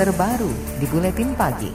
[0.00, 0.48] terbaru
[0.80, 1.68] di Buletin Pagi.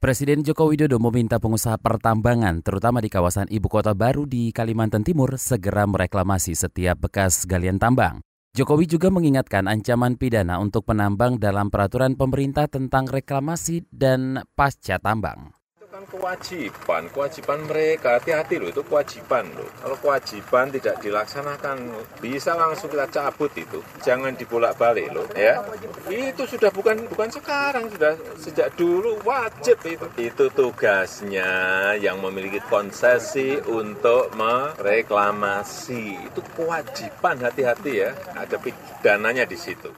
[0.00, 5.36] Presiden Joko Widodo meminta pengusaha pertambangan, terutama di kawasan ibu kota baru di Kalimantan Timur,
[5.36, 8.24] segera mereklamasi setiap bekas galian tambang.
[8.56, 15.59] Jokowi juga mengingatkan ancaman pidana untuk penambang dalam peraturan pemerintah tentang reklamasi dan pasca tambang
[16.06, 18.16] kewajiban, kewajiban mereka.
[18.20, 19.68] Hati-hati loh, itu kewajiban loh.
[19.80, 21.76] Kalau kewajiban tidak dilaksanakan,
[22.22, 23.82] bisa langsung kita cabut itu.
[24.04, 25.60] Jangan dibolak-balik loh, ya.
[26.06, 30.06] Itu sudah bukan bukan sekarang, sudah sejak dulu wajib itu.
[30.16, 31.50] Itu tugasnya
[31.98, 36.30] yang memiliki konsesi untuk mereklamasi.
[36.30, 38.14] Itu kewajiban hati-hati ya.
[38.36, 39.90] Ada pidananya di situ.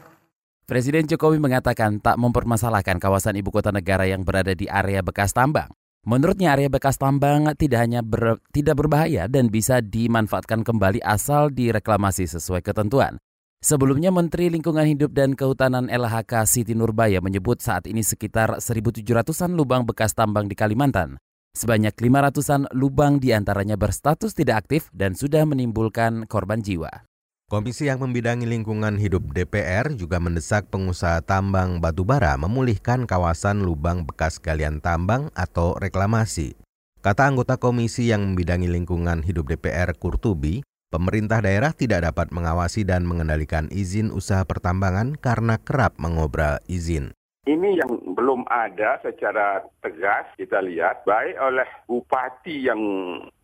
[0.62, 5.68] Presiden Jokowi mengatakan tak mempermasalahkan kawasan ibu kota negara yang berada di area bekas tambang.
[6.02, 12.26] Menurutnya area bekas tambang tidak hanya ber, tidak berbahaya dan bisa dimanfaatkan kembali asal direklamasi
[12.26, 13.22] sesuai ketentuan.
[13.62, 19.86] Sebelumnya Menteri Lingkungan Hidup dan Kehutanan LHK Siti Nurbaya menyebut saat ini sekitar 1.700-an lubang
[19.86, 21.22] bekas tambang di Kalimantan.
[21.54, 27.06] Sebanyak 500-an lubang di antaranya berstatus tidak aktif dan sudah menimbulkan korban jiwa.
[27.52, 34.40] Komisi yang membidangi lingkungan hidup DPR juga mendesak pengusaha tambang batubara memulihkan kawasan lubang bekas
[34.40, 36.56] galian tambang atau reklamasi.
[37.04, 43.04] Kata anggota komisi yang membidangi lingkungan hidup DPR Kurtubi, pemerintah daerah tidak dapat mengawasi dan
[43.04, 47.12] mengendalikan izin usaha pertambangan karena kerap mengobral izin.
[47.42, 52.78] Ini yang belum ada secara tegas kita lihat baik oleh bupati yang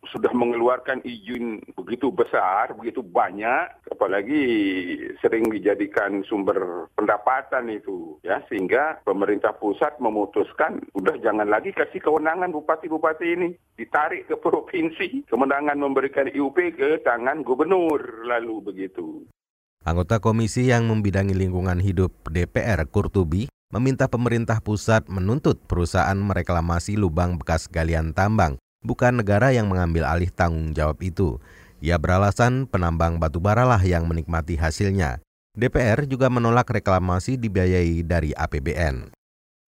[0.07, 4.39] sudah mengeluarkan izin begitu besar, begitu banyak, apalagi
[5.19, 12.55] sering dijadikan sumber pendapatan itu, ya sehingga pemerintah pusat memutuskan udah jangan lagi kasih kewenangan
[12.55, 19.27] bupati-bupati ini ditarik ke provinsi, kemenangan memberikan IUP ke tangan gubernur lalu begitu.
[19.83, 27.37] Anggota komisi yang membidangi lingkungan hidup DPR Kurtubi meminta pemerintah pusat menuntut perusahaan mereklamasi lubang
[27.37, 31.37] bekas galian tambang, bukan negara yang mengambil alih tanggung jawab itu.
[31.79, 35.21] Ia beralasan penambang batubara lah yang menikmati hasilnya.
[35.55, 39.13] DPR juga menolak reklamasi dibiayai dari APBN.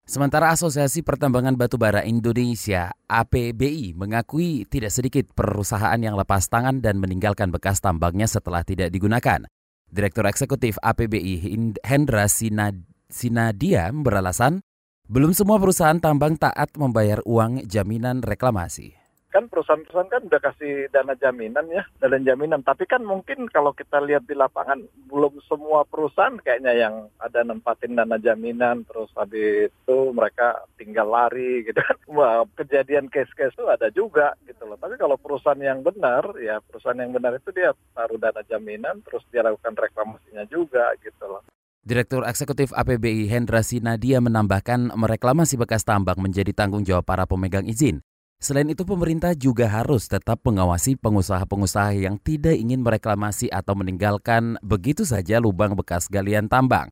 [0.03, 7.55] Sementara Asosiasi Pertambangan Batubara Indonesia APBI mengakui tidak sedikit perusahaan yang lepas tangan dan meninggalkan
[7.55, 9.47] bekas tambangnya setelah tidak digunakan.
[9.87, 11.39] Direktur Eksekutif APBI
[11.87, 14.65] Hendra Sinad Sinadia beralasan
[15.05, 19.03] belum semua perusahaan tambang taat membayar uang jaminan reklamasi
[19.33, 22.61] kan perusahaan-perusahaan kan udah kasih dana jaminan ya, dana jaminan.
[22.61, 27.97] Tapi kan mungkin kalau kita lihat di lapangan belum semua perusahaan kayaknya yang ada nempatin
[27.97, 31.97] dana jaminan, terus habis itu mereka tinggal lari gitu kan.
[32.17, 34.77] Wah, kejadian case-case itu ada juga gitu loh.
[34.77, 39.25] Tapi kalau perusahaan yang benar, ya perusahaan yang benar itu dia taruh dana jaminan, terus
[39.33, 41.41] dia lakukan reklamasinya juga gitu loh.
[41.83, 47.99] Direktur Eksekutif APBI Hendra Sinadia menambahkan mereklamasi bekas tambang menjadi tanggung jawab para pemegang izin.
[48.39, 55.03] Selain itu pemerintah juga harus tetap mengawasi pengusaha-pengusaha yang tidak ingin mereklamasi atau meninggalkan begitu
[55.03, 56.87] saja lubang bekas galian tambang.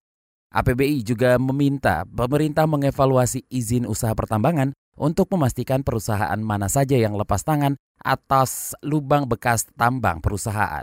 [0.51, 7.47] APBI juga meminta pemerintah mengevaluasi izin usaha pertambangan untuk memastikan perusahaan mana saja yang lepas
[7.47, 10.83] tangan atas lubang bekas tambang perusahaan.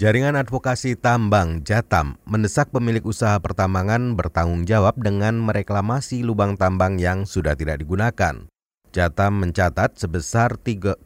[0.00, 7.28] Jaringan Advokasi Tambang Jatam mendesak pemilik usaha pertambangan bertanggung jawab dengan mereklamasi lubang tambang yang
[7.28, 8.48] sudah tidak digunakan.
[8.88, 11.04] Jatam mencatat sebesar 73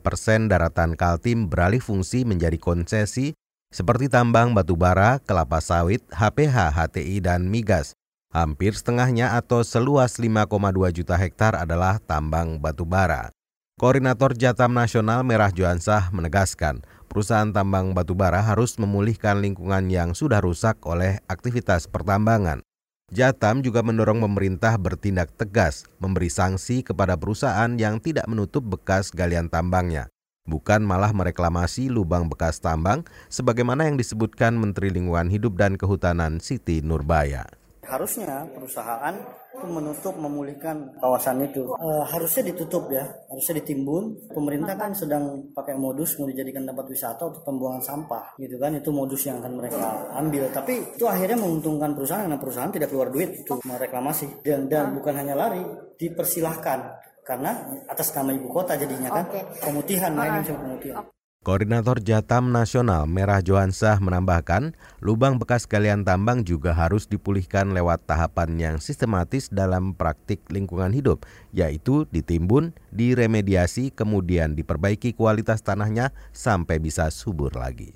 [0.00, 3.36] persen daratan Kaltim beralih fungsi menjadi konsesi
[3.68, 7.92] seperti tambang batubara, kelapa sawit, HPH, HTI, dan migas.
[8.32, 10.48] Hampir setengahnya atau seluas 5,2
[10.92, 13.28] juta hektar adalah tambang batubara.
[13.76, 16.80] Koordinator Jatam Nasional Merah Joansah menegaskan,
[17.16, 22.60] perusahaan tambang batubara harus memulihkan lingkungan yang sudah rusak oleh aktivitas pertambangan.
[23.08, 29.48] Jatam juga mendorong pemerintah bertindak tegas, memberi sanksi kepada perusahaan yang tidak menutup bekas galian
[29.48, 30.12] tambangnya,
[30.44, 33.00] bukan malah mereklamasi lubang bekas tambang
[33.32, 37.48] sebagaimana yang disebutkan Menteri Lingkungan Hidup dan Kehutanan Siti Nurbaya
[37.86, 39.14] harusnya perusahaan
[39.56, 41.64] itu menutup memulihkan kawasan itu.
[41.72, 44.28] E, harusnya ditutup ya harusnya ditimbun.
[44.28, 48.76] Pemerintah kan sedang pakai modus mau dijadikan tempat wisata untuk pembuangan sampah gitu kan?
[48.76, 50.52] Itu modus yang akan mereka ambil.
[50.52, 54.44] Tapi itu akhirnya menguntungkan perusahaan karena perusahaan tidak keluar duit untuk mereklamasi.
[54.44, 55.64] Dan dan bukan hanya lari
[55.96, 57.06] dipersilahkan.
[57.26, 57.58] Karena
[57.90, 59.42] atas nama ibu kota jadinya kan okay.
[59.58, 61.02] pemutihan uh, pemutihan
[61.46, 68.58] Koordinator Jatam Nasional Merah Johansah menambahkan, lubang bekas galian tambang juga harus dipulihkan lewat tahapan
[68.58, 71.22] yang sistematis dalam praktik lingkungan hidup,
[71.54, 77.94] yaitu ditimbun, diremediasi, kemudian diperbaiki kualitas tanahnya sampai bisa subur lagi.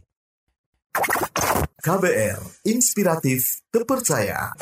[1.83, 2.39] KBR,
[2.71, 4.55] inspiratif, terpercaya.